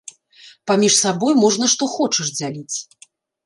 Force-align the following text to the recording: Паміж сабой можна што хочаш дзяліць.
Паміж 0.71 0.93
сабой 1.03 1.37
можна 1.43 1.65
што 1.77 1.91
хочаш 1.95 2.35
дзяліць. 2.41 2.77